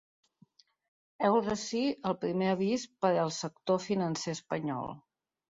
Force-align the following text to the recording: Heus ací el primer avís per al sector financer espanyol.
Heus 1.27 1.49
ací 1.57 1.81
el 2.11 2.17
primer 2.25 2.49
avís 2.53 2.87
per 3.05 3.13
al 3.27 3.33
sector 3.39 3.81
financer 3.87 4.37
espanyol. 4.39 4.95